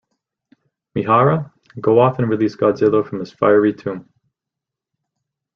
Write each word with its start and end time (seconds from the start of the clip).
Mihara 0.95 1.53
go 1.79 1.99
off 1.99 2.17
and 2.17 2.27
release 2.27 2.55
Godzilla 2.55 3.07
from 3.07 3.19
his 3.19 3.31
fiery 3.31 3.71
tomb. 3.75 4.09